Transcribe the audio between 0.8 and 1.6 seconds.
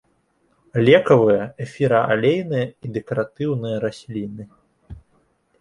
Лекавыя,